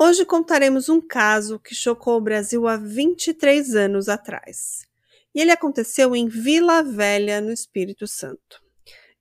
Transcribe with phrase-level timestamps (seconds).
[0.00, 4.86] Hoje contaremos um caso que chocou o Brasil há 23 anos atrás.
[5.34, 8.62] E ele aconteceu em Vila Velha, no Espírito Santo.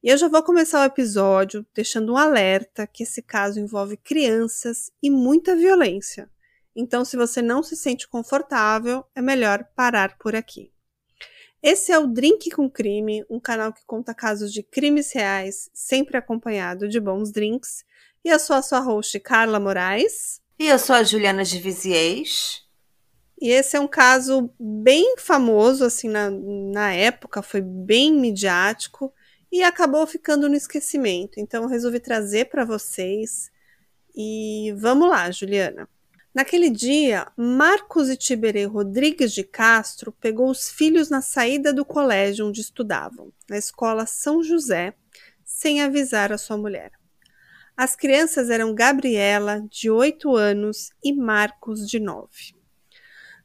[0.04, 4.92] E eu já vou começar o episódio deixando um alerta que esse caso envolve crianças
[5.02, 6.30] e muita violência.
[6.76, 10.72] Então, se você não se sente confortável, é melhor parar por aqui.
[11.64, 16.18] Esse é o Drink com Crime, um canal que conta casos de crimes reais, sempre
[16.18, 17.84] acompanhado de bons drinks.
[18.24, 20.40] E eu sou a sua host, Carla Moraes.
[20.60, 22.64] E eu sou a Juliana de Viziers.
[23.40, 29.14] E esse é um caso bem famoso, assim, na, na época, foi bem midiático
[29.52, 31.40] e acabou ficando no esquecimento.
[31.40, 33.52] Então, eu resolvi trazer para vocês.
[34.16, 35.88] E vamos lá, Juliana.
[36.34, 42.48] Naquele dia, Marcos e Tiberê Rodrigues de Castro pegou os filhos na saída do colégio
[42.48, 44.96] onde estudavam, na escola São José,
[45.44, 46.92] sem avisar a sua mulher.
[47.78, 52.56] As crianças eram Gabriela, de 8 anos, e Marcos, de 9.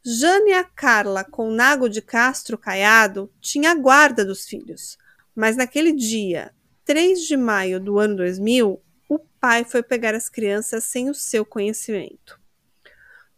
[0.02, 4.96] Jânia Carla Conago de Castro Caiado tinha a guarda dos filhos,
[5.36, 6.50] mas naquele dia,
[6.82, 11.44] 3 de maio do ano 2000, o pai foi pegar as crianças sem o seu
[11.44, 12.40] conhecimento.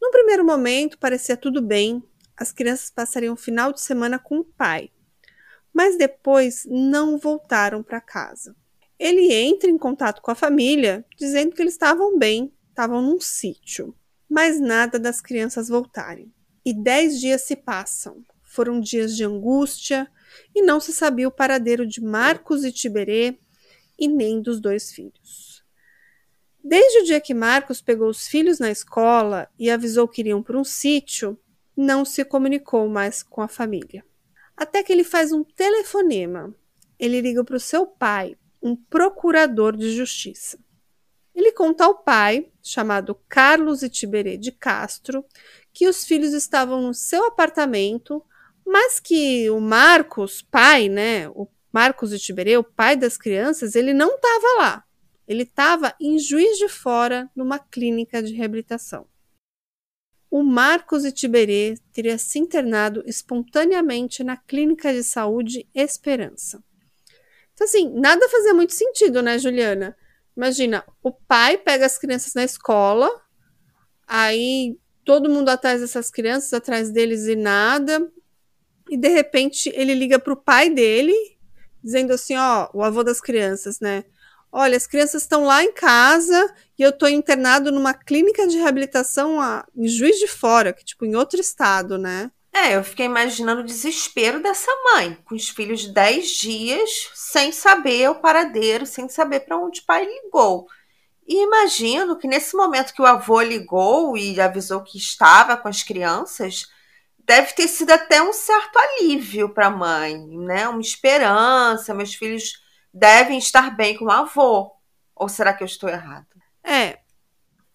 [0.00, 2.04] No primeiro momento, parecia tudo bem,
[2.36, 4.92] as crianças passariam o final de semana com o pai,
[5.72, 8.54] mas depois não voltaram para casa.
[8.98, 13.94] Ele entra em contato com a família, dizendo que eles estavam bem, estavam num sítio,
[14.28, 16.32] mas nada das crianças voltarem.
[16.64, 18.22] E dez dias se passam.
[18.42, 20.08] Foram dias de angústia
[20.54, 23.36] e não se sabia o paradeiro de Marcos e Tiberê
[23.98, 25.62] e nem dos dois filhos.
[26.62, 30.58] Desde o dia que Marcos pegou os filhos na escola e avisou que iriam para
[30.58, 31.38] um sítio,
[31.76, 34.04] não se comunicou mais com a família.
[34.56, 36.54] Até que ele faz um telefonema.
[36.98, 40.58] Ele liga para o seu pai, um procurador de justiça.
[41.34, 45.22] Ele conta ao pai, chamado Carlos Itiberê de Castro,
[45.70, 48.24] que os filhos estavam no seu apartamento,
[48.64, 54.14] mas que o Marcos, pai, né, o Marcos Itiberê, o pai das crianças, ele não
[54.14, 54.84] estava lá.
[55.28, 59.06] Ele estava em Juiz de Fora, numa clínica de reabilitação.
[60.30, 66.62] O Marcos Itiberê teria se internado espontaneamente na clínica de saúde Esperança.
[67.54, 69.96] Então, assim, nada fazia muito sentido, né, Juliana?
[70.36, 73.08] Imagina, o pai pega as crianças na escola,
[74.06, 78.10] aí todo mundo atrás dessas crianças, atrás deles e nada,
[78.90, 81.14] e de repente ele liga para o pai dele,
[81.82, 84.04] dizendo assim: ó, o avô das crianças, né?
[84.50, 89.40] Olha, as crianças estão lá em casa e eu estou internado numa clínica de reabilitação
[89.40, 92.30] a, em Juiz de Fora, que tipo em outro estado, né?
[92.54, 97.50] É, eu fiquei imaginando o desespero dessa mãe, com os filhos de 10 dias, sem
[97.50, 100.68] saber o paradeiro, sem saber para onde o pai ligou.
[101.26, 105.82] E imagino que nesse momento que o avô ligou e avisou que estava com as
[105.82, 106.68] crianças,
[107.18, 110.68] deve ter sido até um certo alívio para a mãe, né?
[110.68, 114.70] Uma esperança, meus filhos devem estar bem com o avô.
[115.16, 116.26] Ou será que eu estou errado?
[116.62, 116.98] É.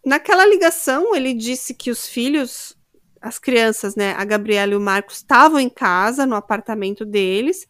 [0.06, 2.78] Naquela ligação, ele disse que os filhos,
[3.22, 7.68] as crianças, né, a Gabriela e o Marcos, estavam em casa, no apartamento deles.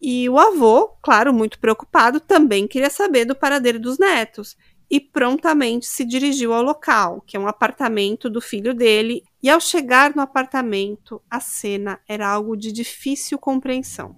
[0.00, 4.56] E o avô, claro, muito preocupado, também queria saber do paradeiro dos netos
[4.90, 9.22] e prontamente se dirigiu ao local, que é um apartamento do filho dele.
[9.42, 14.16] E ao chegar no apartamento, a cena era algo de difícil compreensão.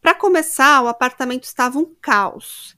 [0.00, 2.76] Para começar, o apartamento estava um caos.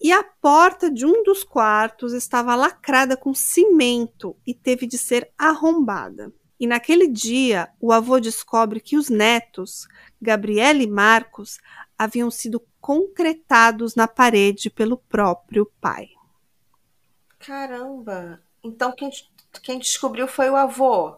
[0.00, 5.32] E a porta de um dos quartos estava lacrada com cimento e teve de ser
[5.36, 6.32] arrombada.
[6.60, 9.86] E naquele dia, o avô descobre que os netos,
[10.20, 11.58] Gabriela e Marcos,
[11.96, 16.08] haviam sido concretados na parede pelo próprio pai.
[17.38, 18.40] Caramba!
[18.62, 19.10] Então quem,
[19.62, 21.16] quem descobriu foi o avô?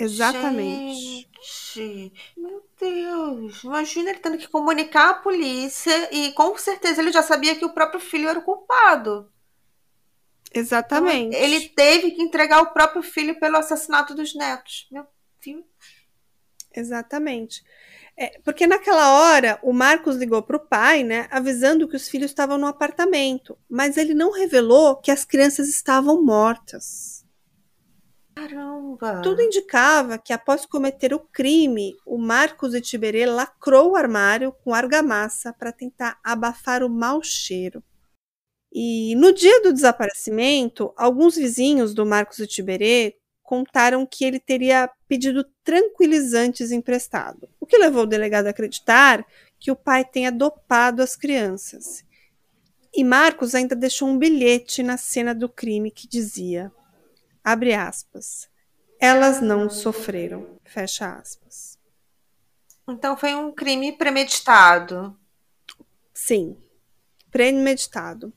[0.00, 1.28] Exatamente.
[1.74, 3.62] Gente, meu Deus.
[3.62, 7.74] Imagina ele tendo que comunicar à polícia e com certeza ele já sabia que o
[7.74, 9.30] próprio filho era o culpado.
[10.52, 11.36] Exatamente.
[11.36, 14.88] Então, ele teve que entregar o próprio filho pelo assassinato dos netos.
[14.90, 15.06] Meu
[15.44, 15.64] Deus.
[16.74, 17.62] Exatamente.
[18.16, 22.30] É, porque naquela hora o Marcos ligou para o pai, né, avisando que os filhos
[22.30, 27.19] estavam no apartamento, mas ele não revelou que as crianças estavam mortas.
[28.34, 29.20] Caramba!
[29.22, 34.74] Tudo indicava que após cometer o crime, o Marcos de Tiberê lacrou o armário com
[34.74, 37.82] argamassa para tentar abafar o mau cheiro.
[38.72, 44.88] E no dia do desaparecimento, alguns vizinhos do Marcos de Tiberê contaram que ele teria
[45.08, 49.26] pedido tranquilizantes emprestado, o que levou o delegado a acreditar
[49.58, 52.04] que o pai tenha dopado as crianças.
[52.94, 56.72] E Marcos ainda deixou um bilhete na cena do crime que dizia:
[57.44, 58.48] abre aspas,
[58.98, 61.78] elas não sofreram, fecha aspas.
[62.88, 65.18] Então foi um crime premeditado.
[66.12, 66.56] Sim,
[67.30, 68.32] premeditado.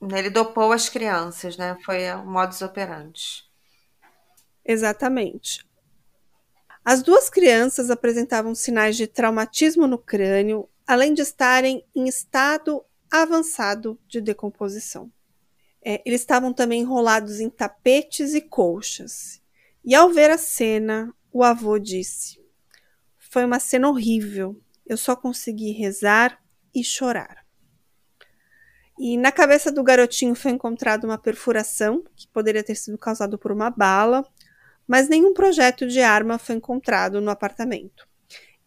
[0.00, 1.76] Ele dopou as crianças, né?
[1.84, 3.44] Foi o modus operandi.
[4.64, 5.68] Exatamente.
[6.84, 13.98] As duas crianças apresentavam sinais de traumatismo no crânio, além de estarem em estado avançado
[14.08, 15.12] de decomposição.
[15.84, 19.40] É, eles estavam também enrolados em tapetes e colchas.
[19.84, 22.38] E ao ver a cena, o avô disse:
[23.18, 24.60] Foi uma cena horrível.
[24.86, 26.42] Eu só consegui rezar
[26.74, 27.44] e chorar.
[28.98, 33.50] E na cabeça do garotinho foi encontrada uma perfuração que poderia ter sido causada por
[33.50, 34.22] uma bala,
[34.86, 38.06] mas nenhum projeto de arma foi encontrado no apartamento.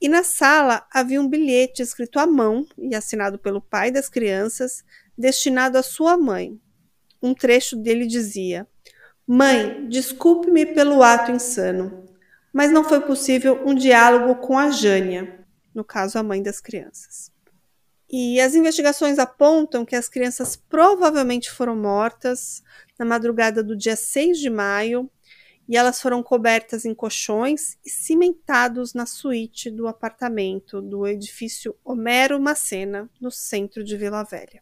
[0.02, 4.84] E na sala havia um bilhete escrito à mão e assinado pelo pai das crianças,
[5.16, 6.60] destinado à sua mãe.
[7.24, 8.68] Um trecho dele dizia:
[9.26, 12.04] Mãe, desculpe-me pelo ato insano,
[12.52, 15.40] mas não foi possível um diálogo com a Jânia,
[15.74, 17.32] no caso a mãe das crianças.
[18.12, 22.62] E as investigações apontam que as crianças provavelmente foram mortas
[23.00, 25.10] na madrugada do dia 6 de maio
[25.68, 32.38] e elas foram cobertas em colchões e cimentados na suíte do apartamento do edifício Homero
[32.40, 34.62] Macena, no centro de Vila Velha.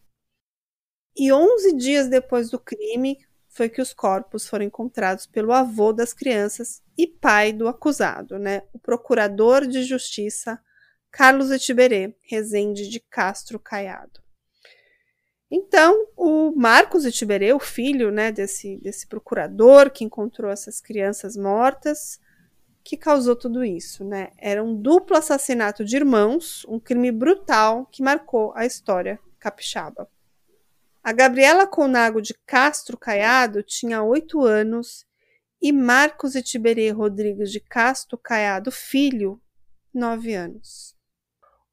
[1.16, 3.18] E 11 dias depois do crime
[3.50, 8.64] foi que os corpos foram encontrados pelo avô das crianças e pai do acusado, né,
[8.74, 10.60] o procurador de justiça
[11.12, 14.22] Carlos Etiberê Rezende de Castro Caiado.
[15.54, 22.22] Então, o Marcos Itiberê, o filho né, desse, desse procurador que encontrou essas crianças mortas,
[22.82, 24.06] que causou tudo isso.
[24.06, 24.30] Né?
[24.38, 30.10] Era um duplo assassinato de irmãos, um crime brutal que marcou a história capixaba.
[31.04, 35.04] A Gabriela Conago de Castro Caiado tinha oito anos
[35.60, 39.42] e Marcos Itiberê Rodrigues de Castro Caiado, filho,
[39.92, 40.96] nove anos.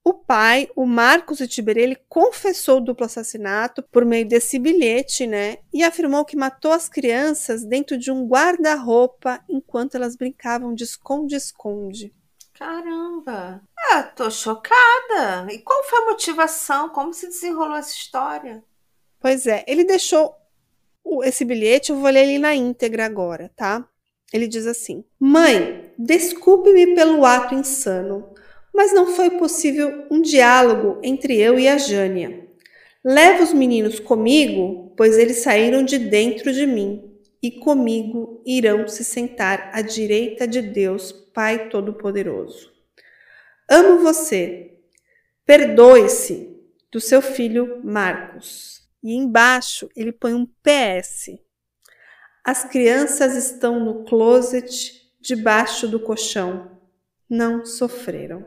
[0.02, 5.58] O pai, o Marcos Itiberê, ele confessou o duplo assassinato por meio desse bilhete, né?
[5.74, 12.14] E afirmou que matou as crianças dentro de um guarda-roupa enquanto elas brincavam de esconde-esconde.
[12.54, 13.62] Caramba!
[13.90, 15.52] Ah, tô chocada!
[15.52, 16.88] E qual foi a motivação?
[16.88, 18.64] Como se desenrolou essa história?
[19.20, 20.34] Pois é, ele deixou
[21.24, 23.88] esse bilhete, eu vou ler ele na íntegra agora, tá?
[24.32, 28.34] Ele diz assim: Mãe, desculpe-me pelo ato insano
[28.78, 32.46] mas não foi possível um diálogo entre eu e a Jânia.
[33.04, 37.12] Leva os meninos comigo, pois eles saíram de dentro de mim,
[37.42, 42.70] e comigo irão se sentar à direita de Deus, Pai Todo-Poderoso.
[43.68, 44.78] Amo você.
[45.44, 46.56] Perdoe-se
[46.92, 48.77] do seu filho Marcos.
[49.02, 51.38] E embaixo ele põe um PS.
[52.44, 56.78] As crianças estão no closet debaixo do colchão.
[57.28, 58.46] Não sofreram.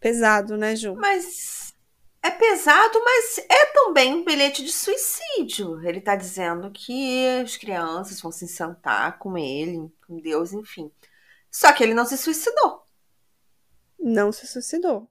[0.00, 0.94] Pesado, né, Ju?
[0.96, 1.74] Mas
[2.22, 5.80] é pesado, mas é também um bilhete de suicídio.
[5.86, 10.90] Ele está dizendo que as crianças vão se sentar com ele, com Deus, enfim.
[11.50, 12.84] Só que ele não se suicidou.
[13.98, 15.10] Não se suicidou.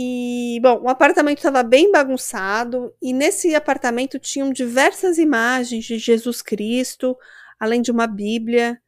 [0.00, 6.40] E, bom, o apartamento estava bem bagunçado e nesse apartamento tinham diversas imagens de Jesus
[6.40, 7.16] Cristo,
[7.58, 8.80] além de uma Bíblia.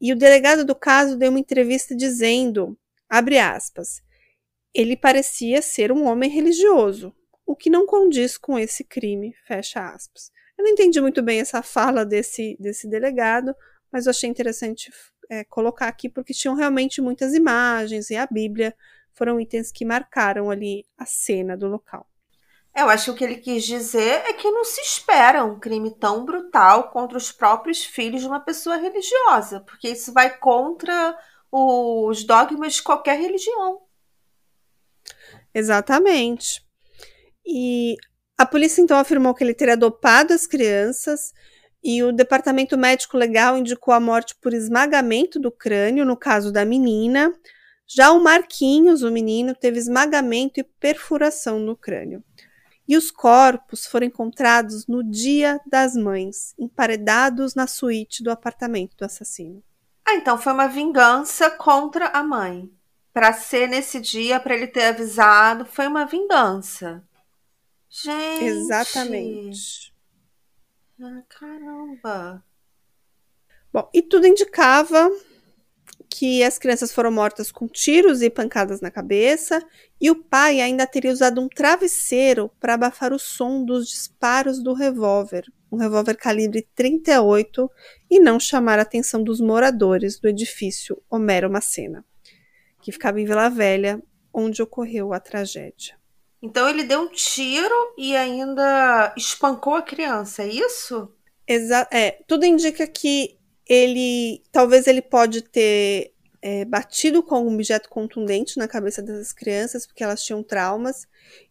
[0.00, 2.78] E o delegado do caso deu uma entrevista dizendo
[3.10, 4.02] Abre aspas.
[4.72, 10.32] Ele parecia ser um homem religioso, o que não condiz com esse crime, fecha aspas.
[10.56, 13.54] Eu não entendi muito bem essa fala desse, desse delegado,
[13.92, 14.90] mas eu achei interessante
[15.30, 18.74] é, colocar aqui porque tinham realmente muitas imagens e a Bíblia
[19.14, 22.06] foram itens que marcaram ali a cena do local.
[22.76, 25.94] Eu acho que o que ele quis dizer é que não se espera um crime
[25.94, 31.16] tão brutal contra os próprios filhos de uma pessoa religiosa, porque isso vai contra
[31.52, 33.80] os dogmas de qualquer religião.
[35.54, 36.66] Exatamente.
[37.46, 37.96] E
[38.36, 41.32] a polícia então afirmou que ele teria dopado as crianças
[41.82, 46.64] e o departamento médico legal indicou a morte por esmagamento do crânio, no caso da
[46.64, 47.32] menina.
[47.86, 52.24] Já o Marquinhos, o menino, teve esmagamento e perfuração no crânio.
[52.86, 59.04] E os corpos foram encontrados no Dia das Mães, emparedados na suíte do apartamento do
[59.04, 59.62] assassino.
[60.06, 62.70] Ah, então foi uma vingança contra a mãe.
[63.12, 67.02] Para ser nesse dia, para ele ter avisado, foi uma vingança.
[67.88, 68.44] Gente.
[68.44, 69.94] Exatamente.
[71.00, 72.44] Ah, caramba.
[73.72, 75.10] Bom, e tudo indicava
[76.16, 79.60] que as crianças foram mortas com tiros e pancadas na cabeça,
[80.00, 84.74] e o pai ainda teria usado um travesseiro para abafar o som dos disparos do
[84.74, 87.68] revólver, um revólver calibre 38,
[88.08, 92.04] e não chamar a atenção dos moradores do edifício Homero Macena,
[92.80, 94.00] que ficava em Vila Velha,
[94.32, 95.96] onde ocorreu a tragédia.
[96.40, 101.12] Então ele deu um tiro e ainda espancou a criança, é isso?
[101.44, 103.36] Exa é, tudo indica que
[103.68, 109.86] ele talvez ele pode ter é, batido com algum objeto contundente na cabeça dessas crianças,
[109.86, 111.06] porque elas tinham traumas.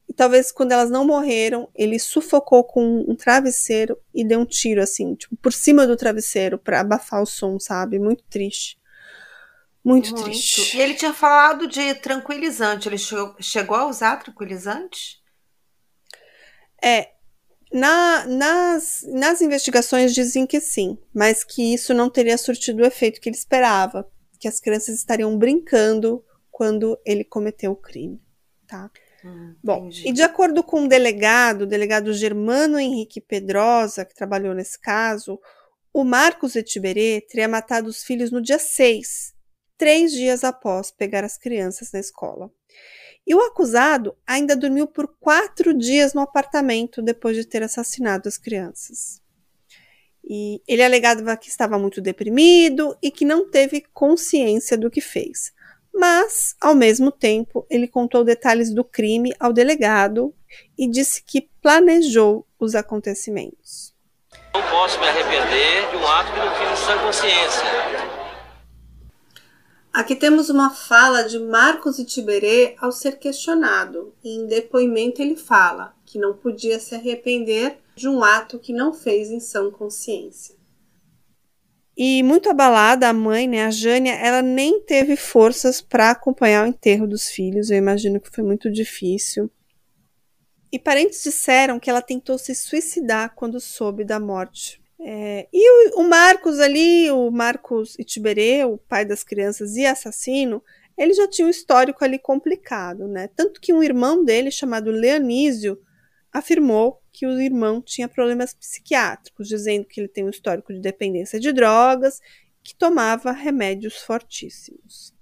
[0.08, 4.82] E talvez quando elas não morreram, ele sufocou com um travesseiro e deu um tiro
[4.82, 7.98] assim, tipo, por cima do travesseiro para abafar o som, sabe?
[7.98, 8.78] Muito triste.
[9.84, 10.78] Muito, Muito, triste.
[10.78, 12.88] E ele tinha falado de tranquilizante.
[12.88, 15.22] Ele chegou, chegou a usar tranquilizante?
[16.82, 17.12] É.
[17.74, 23.20] Na, nas, nas investigações dizem que sim, mas que isso não teria surtido o efeito
[23.20, 24.08] que ele esperava,
[24.40, 28.22] que as crianças estariam brincando quando ele cometeu o crime,
[28.68, 28.92] tá?
[29.26, 30.10] Hum, Bom, entendi.
[30.10, 35.40] e de acordo com o delegado, o delegado Germano Henrique Pedrosa, que trabalhou nesse caso,
[35.92, 39.33] o Marcos Etiberê teria matado os filhos no dia 6,
[39.78, 42.52] três dias após pegar as crianças na escola.
[43.26, 48.38] E o acusado ainda dormiu por quatro dias no apartamento depois de ter assassinado as
[48.38, 49.22] crianças.
[50.24, 55.52] E ele alegava que estava muito deprimido e que não teve consciência do que fez.
[55.94, 60.34] Mas, ao mesmo tempo, ele contou detalhes do crime ao delegado
[60.78, 63.94] e disse que planejou os acontecimentos.
[64.54, 68.03] Não posso me arrepender de um ato que não fiz sem consciência.
[69.94, 74.12] Aqui temos uma fala de Marcos Itiberê ao ser questionado.
[74.24, 79.30] Em depoimento ele fala que não podia se arrepender de um ato que não fez
[79.30, 80.56] em sã consciência.
[81.96, 86.68] E muito abalada, a mãe, né, a Jânia, ela nem teve forças para acompanhar o
[86.68, 87.70] enterro dos filhos.
[87.70, 89.48] Eu imagino que foi muito difícil.
[90.72, 96.02] E parentes disseram que ela tentou se suicidar quando soube da morte é, e o,
[96.02, 100.64] o, Marcos ali, o Marcos Itiberê, o pai das crianças e assassino,
[100.98, 103.28] ele já tinha um histórico ali complicado, né?
[103.36, 105.78] Tanto que um irmão dele, chamado Leonísio,
[106.32, 111.40] afirmou que o irmão tinha problemas psiquiátricos, dizendo que ele tem um histórico de dependência
[111.40, 112.22] de drogas,
[112.64, 115.14] que tomava remédios fortíssimos.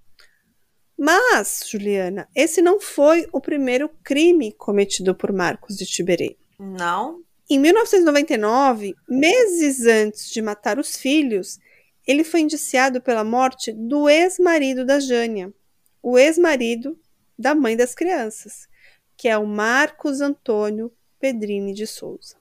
[0.97, 6.37] Mas, Juliana, esse não foi o primeiro crime cometido por Marcos de Tiberê.
[6.59, 7.23] Não?
[7.53, 11.59] Em 1999, meses antes de matar os filhos,
[12.07, 15.53] ele foi indiciado pela morte do ex-marido da Jânia,
[16.01, 16.97] o ex-marido
[17.37, 18.69] da mãe das crianças,
[19.17, 22.37] que é o Marcos Antônio Pedrini de Souza.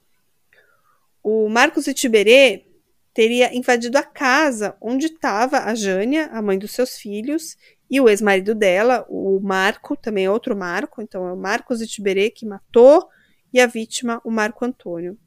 [1.25, 2.67] O Marcos Itiberê
[3.12, 7.57] teria invadido a casa onde estava a Jânia, a mãe dos seus filhos,
[7.90, 12.31] e o ex-marido dela, o Marco, também é outro Marco, então é o Marcos Itiberê
[12.31, 13.09] que matou
[13.52, 15.19] e a vítima, o Marco Antônio.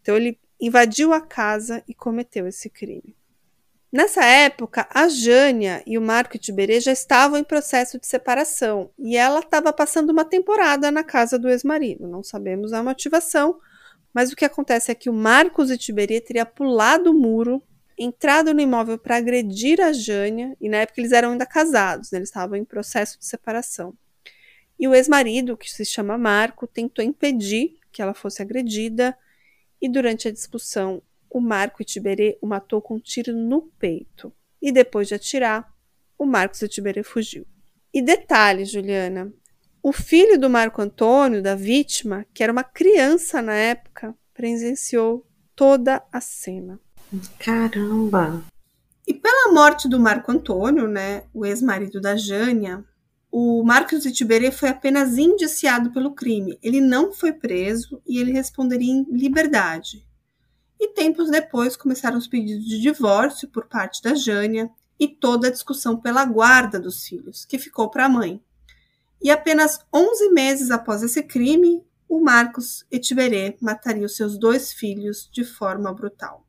[0.00, 3.16] Então ele invadiu a casa e cometeu esse crime.
[3.92, 9.18] Nessa época, a Jânia e o Marco Tiberê já estavam em processo de separação e
[9.18, 12.08] ela estava passando uma temporada na casa do ex-marido.
[12.08, 13.60] Não sabemos a motivação,
[14.14, 17.62] mas o que acontece é que o Marcos Itiberê teria pulado o muro,
[17.98, 22.18] entrado no imóvel para agredir a Jânia, e na época eles eram ainda casados, né?
[22.18, 23.94] eles estavam em processo de separação.
[24.82, 29.16] E o ex-marido, que se chama Marco, tentou impedir que ela fosse agredida,
[29.80, 34.32] e durante a discussão, o Marco Itiberê o matou com um tiro no peito.
[34.60, 35.72] E depois de atirar,
[36.18, 37.46] o Marcos Itiberê fugiu.
[37.94, 39.32] E detalhe, Juliana,
[39.80, 45.24] o filho do Marco Antônio, da vítima, que era uma criança na época, presenciou
[45.54, 46.80] toda a cena.
[47.38, 48.42] Caramba!
[49.06, 52.84] E pela morte do Marco Antônio, né, o ex-marido da Jânia,
[53.34, 56.58] o Marcos Itiberê foi apenas indiciado pelo crime.
[56.62, 60.06] Ele não foi preso e ele responderia em liberdade.
[60.78, 64.70] E tempos depois começaram os pedidos de divórcio por parte da Jânia
[65.00, 68.38] e toda a discussão pela guarda dos filhos, que ficou para a mãe.
[69.22, 75.30] E apenas 11 meses após esse crime, o Marcos Etiberê mataria os seus dois filhos
[75.32, 76.46] de forma brutal.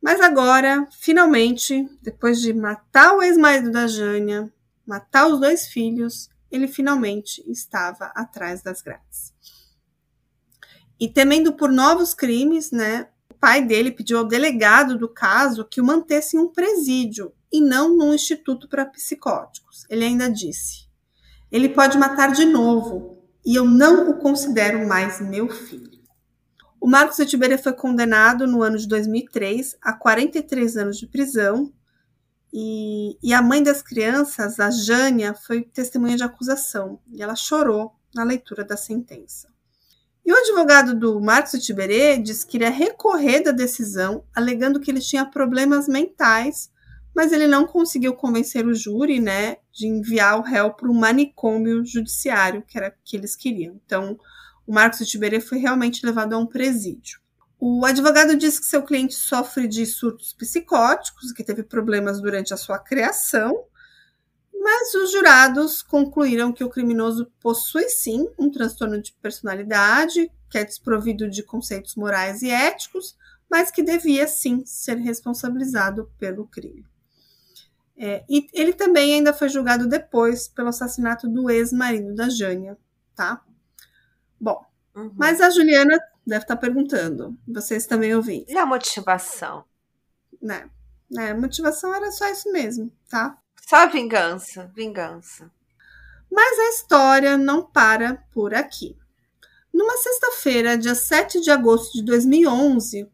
[0.00, 4.50] Mas agora, finalmente, depois de matar o ex-marido da Jânia,
[4.90, 9.32] matar os dois filhos, ele finalmente estava atrás das grades.
[10.98, 15.80] E temendo por novos crimes, né, o pai dele pediu ao delegado do caso que
[15.80, 19.86] o mantesse em um presídio e não num instituto para psicóticos.
[19.88, 20.88] Ele ainda disse:
[21.52, 26.00] Ele pode matar de novo e eu não o considero mais meu filho.
[26.80, 31.72] O Marcos Etiberê foi condenado no ano de 2003 a 43 anos de prisão
[32.52, 37.92] E, e a mãe das crianças, a Jânia, foi testemunha de acusação e ela chorou
[38.14, 39.48] na leitura da sentença.
[40.24, 45.00] E o advogado do Marcos Tiberê disse que iria recorrer da decisão, alegando que ele
[45.00, 46.70] tinha problemas mentais,
[47.14, 51.84] mas ele não conseguiu convencer o júri, né, de enviar o réu para um manicômio
[51.84, 53.80] judiciário, que era o que eles queriam.
[53.84, 54.18] Então,
[54.66, 57.19] o Marcos Tiberê foi realmente levado a um presídio.
[57.62, 62.56] O advogado disse que seu cliente sofre de surtos psicóticos, que teve problemas durante a
[62.56, 63.66] sua criação,
[64.50, 70.64] mas os jurados concluíram que o criminoso possui sim um transtorno de personalidade, que é
[70.64, 73.14] desprovido de conceitos morais e éticos,
[73.50, 76.86] mas que devia sim ser responsabilizado pelo crime.
[77.94, 82.78] É, e ele também ainda foi julgado depois pelo assassinato do ex-marido da Jânia,
[83.14, 83.44] tá?
[84.40, 84.64] Bom,
[84.96, 85.12] uhum.
[85.14, 85.98] mas a Juliana
[86.30, 87.36] deve estar perguntando.
[87.46, 88.44] Vocês também ouviram.
[88.48, 89.64] E a motivação?
[90.40, 90.70] Né?
[91.10, 91.34] né?
[91.34, 93.36] Motivação era só isso mesmo, tá?
[93.68, 95.50] Só vingança, vingança.
[96.30, 98.96] Mas a história não para por aqui.
[99.74, 103.10] Numa sexta-feira, dia 7 de agosto de 2011,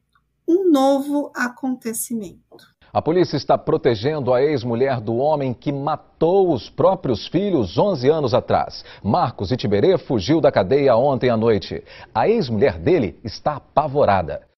[0.46, 2.75] um novo acontecimento.
[2.96, 8.32] A polícia está protegendo a ex-mulher do homem que matou os próprios filhos 11 anos
[8.32, 8.82] atrás.
[9.04, 11.84] Marcos Itiberê fugiu da cadeia ontem à noite.
[12.14, 14.48] A ex-mulher dele está apavorada.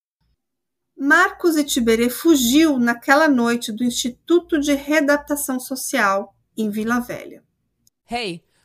[0.96, 7.42] Marcos Itiberê fugiu naquela noite do Instituto de Readaptação Social em Vila Velha.
[8.08, 8.44] Hey,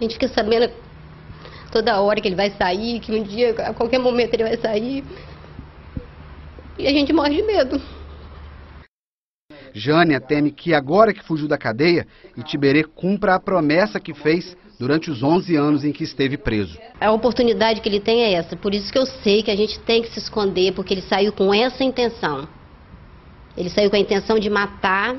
[0.00, 0.72] A gente fica sabendo
[1.70, 5.04] toda hora que ele vai sair, que um dia, a qualquer momento ele vai sair.
[6.78, 7.80] E a gente morre de medo.
[9.74, 15.10] Jânia teme que agora que fugiu da cadeia, Itiberê cumpra a promessa que fez durante
[15.10, 16.78] os 11 anos em que esteve preso.
[16.98, 19.78] A oportunidade que ele tem é essa, por isso que eu sei que a gente
[19.80, 22.48] tem que se esconder, porque ele saiu com essa intenção.
[23.54, 25.16] Ele saiu com a intenção de matar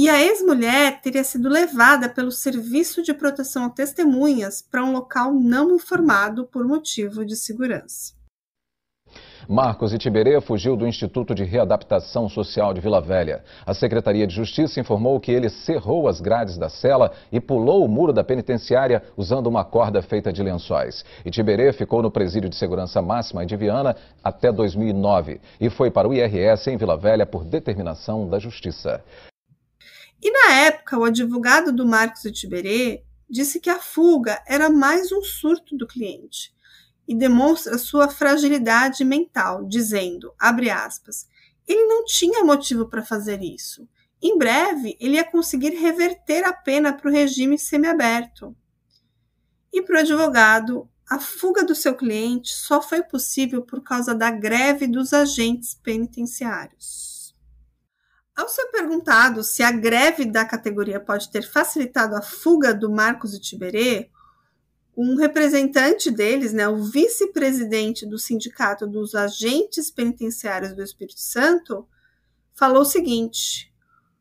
[0.00, 5.30] e a ex-mulher teria sido levada pelo Serviço de Proteção a Testemunhas para um local
[5.34, 8.14] não informado por motivo de segurança.
[9.46, 13.44] Marcos Itiberê fugiu do Instituto de Readaptação Social de Vila Velha.
[13.66, 17.88] A Secretaria de Justiça informou que ele cerrou as grades da cela e pulou o
[17.88, 21.04] muro da penitenciária usando uma corda feita de lençóis.
[21.26, 26.14] Itiberê ficou no presídio de segurança máxima de Viana até 2009 e foi para o
[26.14, 29.04] IRS em Vila Velha por determinação da Justiça.
[30.22, 35.10] E na época, o advogado do Marcos de Tiberê disse que a fuga era mais
[35.12, 36.52] um surto do cliente
[37.08, 41.26] e demonstra sua fragilidade mental, dizendo, aspas,
[41.66, 43.88] ele não tinha motivo para fazer isso.
[44.22, 48.54] Em breve, ele ia conseguir reverter a pena para o regime semiaberto.
[49.72, 54.30] E para o advogado, a fuga do seu cliente só foi possível por causa da
[54.30, 57.09] greve dos agentes penitenciários.
[58.40, 63.34] Ao ser perguntado se a greve da categoria pode ter facilitado a fuga do Marcos
[63.34, 64.08] e Tiberê,
[64.96, 71.86] um representante deles, né, o vice-presidente do Sindicato dos Agentes Penitenciários do Espírito Santo,
[72.54, 73.70] falou o seguinte: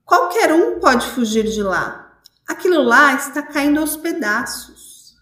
[0.03, 2.21] qualquer um pode fugir de lá.
[2.45, 5.15] Aquilo lá está caindo aos pedaços.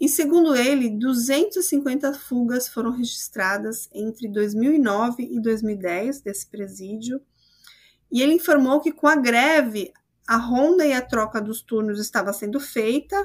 [0.00, 7.22] E segundo ele, 250 fugas foram registradas entre 2009 e 2010 desse presídio
[8.10, 9.92] e ele informou que com a greve,
[10.26, 13.16] a ronda e a troca dos turnos estava sendo feita,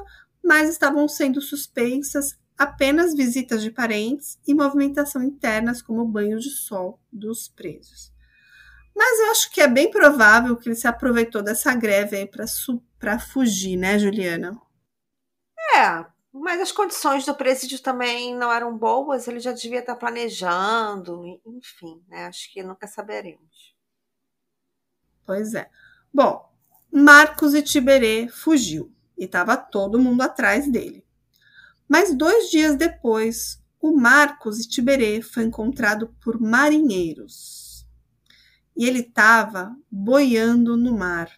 [0.44, 7.00] mas estavam sendo suspensas apenas visitas de parentes e movimentação internas, como banho de sol
[7.12, 8.12] dos presos.
[8.96, 12.30] Mas eu acho que é bem provável que ele se aproveitou dessa greve aí
[13.00, 14.60] para fugir, né, Juliana?
[15.76, 21.24] É, mas as condições do presídio também não eram boas, ele já devia estar planejando,
[21.46, 22.26] enfim, né?
[22.26, 23.70] Acho que nunca saberemos.
[25.25, 25.69] Pois é.
[26.13, 26.49] Bom,
[26.91, 31.05] Marcos e Tiberê fugiu e estava todo mundo atrás dele.
[31.88, 37.86] Mas dois dias depois, o Marcos e Tiberê foi encontrado por marinheiros.
[38.75, 41.29] E ele estava boiando no mar.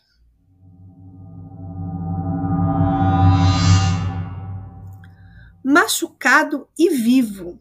[5.64, 7.60] Machucado e vivo.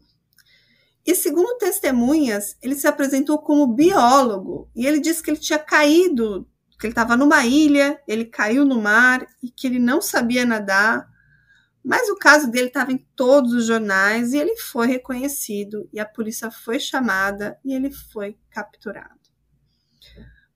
[1.05, 6.47] E segundo testemunhas, ele se apresentou como biólogo e ele disse que ele tinha caído
[6.83, 11.07] que ele estava numa ilha, ele caiu no mar e que ele não sabia nadar.
[11.81, 16.05] Mas o caso dele estava em todos os jornais e ele foi reconhecido e a
[16.05, 19.17] polícia foi chamada e ele foi capturado.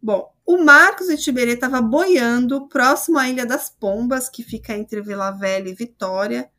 [0.02, 5.02] Bom, o Marcos de Tiberê estava boiando próximo à Ilha das Pombas, que fica entre
[5.02, 6.52] Vila Velha e Vitória.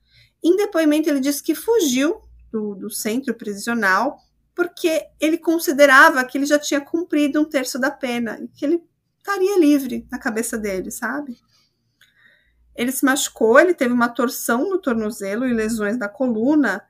[0.43, 4.19] Em depoimento, ele disse que fugiu do, do centro prisional
[4.59, 8.83] porque ele considerava que ele já tinha cumprido um terço da pena e que ele
[9.17, 11.41] estaria livre na cabeça dele, sabe?
[12.75, 16.83] Ele se machucou, ele teve uma torção no tornozelo e lesões na coluna.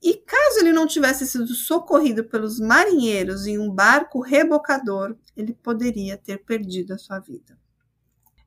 [0.00, 6.16] E caso ele não tivesse sido socorrido pelos marinheiros em um barco rebocador, ele poderia
[6.16, 7.58] ter perdido a sua vida.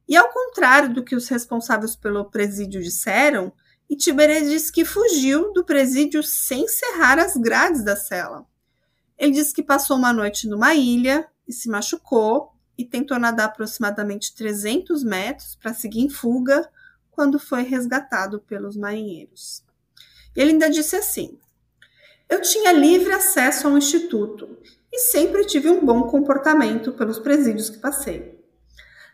[0.07, 3.51] E ao contrário do que os responsáveis pelo presídio disseram,
[3.89, 8.45] Itiberê disse que fugiu do presídio sem cerrar as grades da cela.
[9.17, 14.33] Ele disse que passou uma noite numa ilha e se machucou e tentou nadar aproximadamente
[14.35, 16.69] 300 metros para seguir em fuga
[17.11, 19.63] quando foi resgatado pelos marinheiros.
[20.35, 21.37] Ele ainda disse assim:
[22.29, 24.57] Eu tinha livre acesso ao instituto
[24.91, 28.38] e sempre tive um bom comportamento pelos presídios que passei.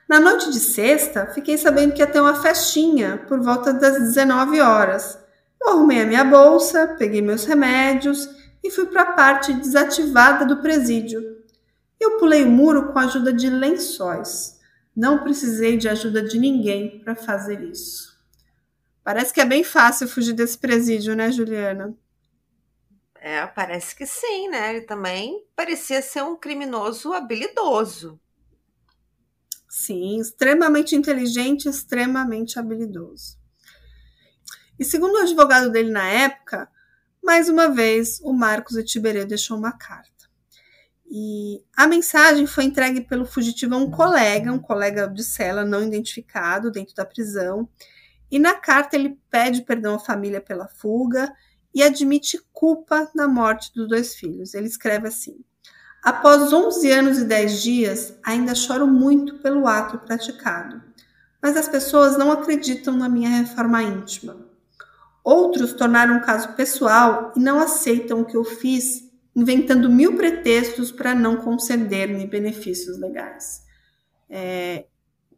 [0.07, 4.61] Na noite de sexta, fiquei sabendo que ia ter uma festinha por volta das 19
[4.61, 5.17] horas.
[5.59, 8.29] Eu arrumei a minha bolsa, peguei meus remédios
[8.63, 11.21] e fui para a parte desativada do presídio.
[11.99, 14.59] Eu pulei o muro com a ajuda de lençóis.
[14.95, 18.15] Não precisei de ajuda de ninguém para fazer isso.
[19.03, 21.95] Parece que é bem fácil fugir desse presídio, né, Juliana?
[23.15, 24.69] É, parece que sim, né?
[24.75, 28.19] Ele também parecia ser um criminoso habilidoso.
[29.77, 33.37] Sim, extremamente inteligente, extremamente habilidoso.
[34.79, 36.69] E segundo o advogado dele na época,
[37.21, 40.29] mais uma vez, o Marcos Etiberê deixou uma carta.
[41.05, 45.83] E a mensagem foi entregue pelo fugitivo a um colega, um colega de cela não
[45.83, 47.67] identificado dentro da prisão.
[48.31, 51.29] E na carta ele pede perdão à família pela fuga
[51.73, 54.53] e admite culpa na morte dos dois filhos.
[54.53, 55.43] Ele escreve assim:
[56.05, 60.79] Após 11 anos e 10 dias, ainda choro muito pelo ato praticado,
[61.41, 64.37] mas as pessoas não acreditam na minha reforma íntima.
[65.23, 70.91] Outros tornaram um caso pessoal e não aceitam o que eu fiz, inventando mil pretextos
[70.91, 73.63] para não conceder-me benefícios legais.
[74.29, 74.85] É,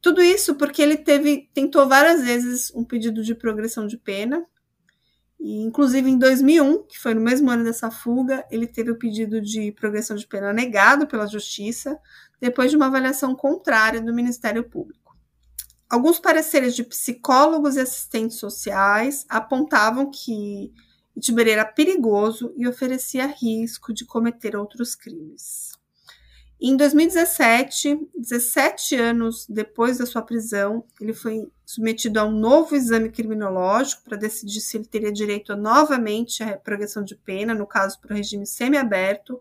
[0.02, 4.46] tudo isso porque ele teve, tentou várias vezes um pedido de progressão de pena,
[5.40, 9.40] e inclusive em 2001, que foi no mesmo ano dessa fuga, ele teve o pedido
[9.40, 11.98] de progressão de pena negado pela Justiça,
[12.40, 15.16] depois de uma avaliação contrária do Ministério Público.
[15.90, 20.74] Alguns pareceres de psicólogos e assistentes sociais apontavam que
[21.16, 25.77] Itiberê era perigoso e oferecia risco de cometer outros crimes.
[26.60, 33.12] Em 2017, 17 anos depois da sua prisão, ele foi submetido a um novo exame
[33.12, 38.00] criminológico para decidir se ele teria direito a, novamente à progressão de pena, no caso
[38.00, 39.40] para o regime semiaberto,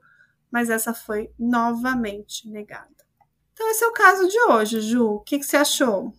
[0.51, 2.95] mas essa foi novamente negada.
[3.55, 5.15] Então, esse é o caso de hoje, Ju.
[5.15, 6.13] O que, que você achou?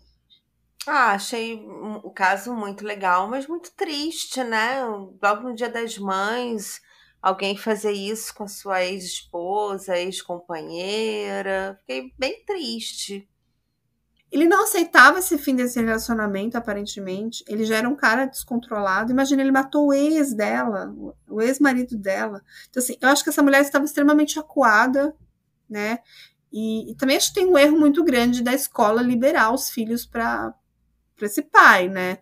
[0.87, 1.63] Ah, achei
[2.03, 4.83] o caso muito legal, mas muito triste, né?
[5.21, 6.81] Logo no Dia das Mães,
[7.21, 9.37] alguém fazer isso com a sua ex-esposa,
[9.95, 11.77] ex-companheira.
[11.81, 13.27] Fiquei bem triste.
[14.29, 17.43] Ele não aceitava esse fim desse relacionamento, aparentemente.
[17.47, 19.11] Ele já era um cara descontrolado.
[19.11, 20.93] Imagina, ele matou o ex dela,
[21.29, 22.41] o ex-marido dela.
[22.69, 25.15] Então, assim, eu acho que essa mulher estava extremamente acuada,
[25.69, 25.99] né?
[26.51, 30.05] E, e, também acho que tem um erro muito grande da escola liberar os filhos
[30.05, 30.53] para
[31.21, 32.19] esse pai, né?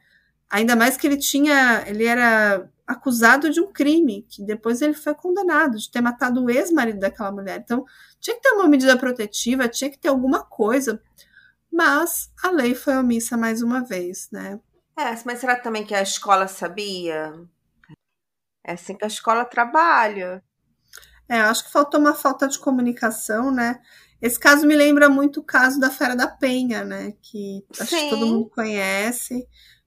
[0.49, 5.15] Ainda mais que ele tinha, ele era acusado de um crime, que depois ele foi
[5.15, 7.59] condenado de ter matado o ex-marido daquela mulher.
[7.63, 7.83] Então,
[8.19, 11.01] tinha que ter uma medida protetiva, tinha que ter alguma coisa.
[11.71, 14.59] Mas a lei foi omissa mais uma vez, né?
[14.97, 17.33] É, mas será também que a escola sabia?
[18.63, 20.43] É assim que a escola trabalha.
[21.27, 23.81] É, acho que faltou uma falta de comunicação, né?
[24.21, 27.13] Esse caso me lembra muito o caso da Fera da Penha, né?
[27.21, 28.05] Que acho Sim.
[28.05, 29.45] que todo mundo conhece,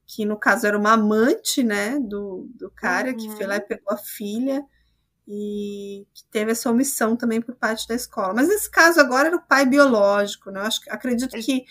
[0.08, 3.16] que no caso era uma amante, né, do, do cara uhum.
[3.16, 3.66] que foi lá e uhum.
[3.66, 4.64] pegou a filha
[5.28, 8.32] e que teve essa omissão também por parte da escola.
[8.32, 10.60] Mas nesse caso agora era o pai biológico, né?
[10.60, 11.64] Eu acho, acredito ele, que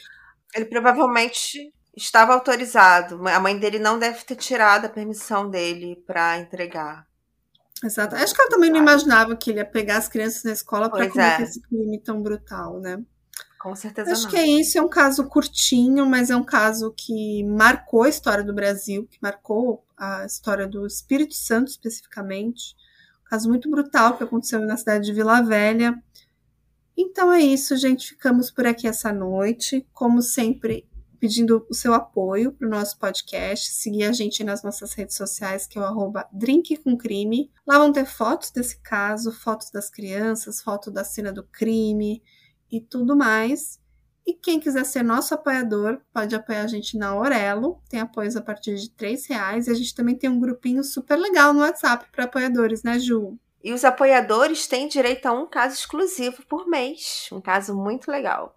[0.54, 3.28] ele provavelmente estava autorizado.
[3.28, 7.08] A mãe dele não deve ter tirado a permissão dele para entregar.
[7.84, 8.16] Exato.
[8.16, 11.10] Acho que ela também não imaginava que ele ia pegar as crianças na escola para
[11.10, 11.44] cometer é.
[11.44, 13.04] esse crime tão brutal, né?
[13.60, 14.30] Com certeza Acho não.
[14.30, 18.44] que é isso, é um caso curtinho, mas é um caso que marcou a história
[18.44, 22.76] do Brasil, que marcou a história do Espírito Santo especificamente.
[23.26, 26.02] Um caso muito brutal que aconteceu na cidade de Vila Velha.
[26.96, 28.10] Então é isso, gente.
[28.10, 29.86] Ficamos por aqui essa noite.
[29.92, 30.88] Como sempre,
[31.20, 35.66] pedindo o seu apoio para o nosso podcast, seguir a gente nas nossas redes sociais,
[35.66, 37.52] que é o arroba Drink com Crime.
[37.66, 42.22] Lá vão ter fotos desse caso, fotos das crianças, foto da cena do crime
[42.72, 43.80] e tudo mais.
[44.26, 48.42] E quem quiser ser nosso apoiador, pode apoiar a gente na Orelo, tem apoios a
[48.42, 49.68] partir de R$ reais.
[49.68, 53.40] E a gente também tem um grupinho super legal no WhatsApp para apoiadores, né, Ju?
[53.64, 57.30] E os apoiadores têm direito a um caso exclusivo por mês.
[57.32, 58.54] Um caso muito legal.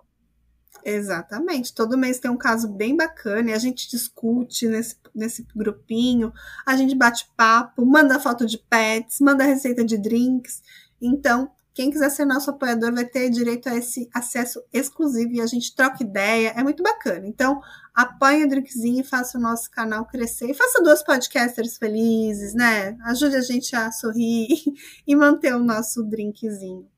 [0.84, 1.74] Exatamente.
[1.74, 6.32] Todo mês tem um caso bem bacana e a gente discute nesse, nesse grupinho,
[6.66, 10.62] a gente bate papo, manda foto de pets, manda receita de drinks.
[11.00, 15.46] Então, quem quiser ser nosso apoiador vai ter direito a esse acesso exclusivo e a
[15.46, 16.52] gente troca ideia.
[16.56, 17.26] É muito bacana.
[17.26, 17.60] Então,
[17.94, 20.50] apoie o Drinkzinho e faça o nosso canal crescer.
[20.50, 22.96] E faça duas podcasters felizes, né?
[23.04, 24.48] Ajude a gente a sorrir
[25.06, 26.88] e manter o nosso drinkzinho.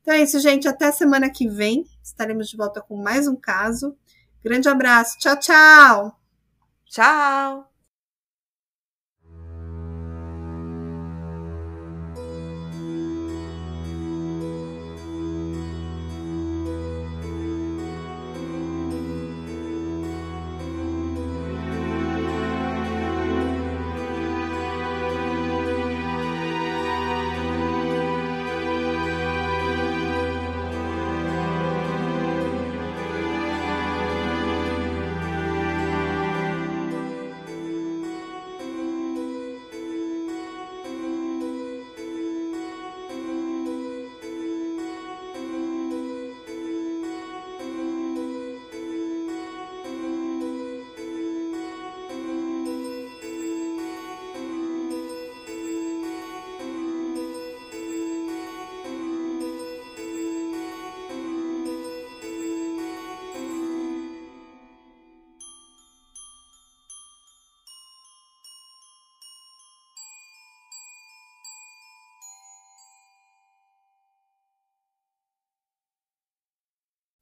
[0.00, 0.68] Então é isso, gente.
[0.68, 1.84] Até semana que vem.
[2.02, 3.96] Estaremos de volta com mais um caso.
[4.42, 5.18] Grande abraço.
[5.18, 6.20] Tchau, tchau.
[6.86, 7.75] Tchau.